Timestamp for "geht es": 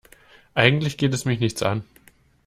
0.97-1.25